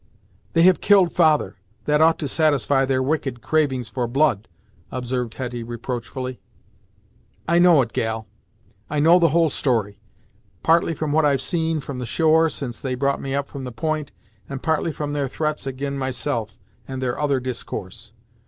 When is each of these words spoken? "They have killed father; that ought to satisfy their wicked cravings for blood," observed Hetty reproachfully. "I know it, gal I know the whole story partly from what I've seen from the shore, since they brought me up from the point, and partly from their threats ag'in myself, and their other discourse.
"They 0.53 0.63
have 0.63 0.81
killed 0.81 1.13
father; 1.13 1.57
that 1.85 2.01
ought 2.01 2.17
to 2.17 2.27
satisfy 2.27 2.85
their 2.85 3.03
wicked 3.03 3.43
cravings 3.43 3.87
for 3.87 4.07
blood," 4.07 4.47
observed 4.89 5.35
Hetty 5.35 5.61
reproachfully. 5.61 6.41
"I 7.47 7.59
know 7.59 7.83
it, 7.83 7.93
gal 7.93 8.25
I 8.89 8.99
know 8.99 9.19
the 9.19 9.29
whole 9.29 9.49
story 9.49 9.99
partly 10.63 10.95
from 10.95 11.11
what 11.11 11.23
I've 11.23 11.39
seen 11.39 11.81
from 11.81 11.99
the 11.99 12.07
shore, 12.07 12.49
since 12.49 12.81
they 12.81 12.95
brought 12.95 13.21
me 13.21 13.35
up 13.35 13.47
from 13.47 13.63
the 13.63 13.71
point, 13.71 14.11
and 14.49 14.63
partly 14.63 14.91
from 14.91 15.13
their 15.13 15.27
threats 15.27 15.67
ag'in 15.67 15.99
myself, 15.99 16.57
and 16.87 16.99
their 16.99 17.19
other 17.19 17.39
discourse. 17.39 18.11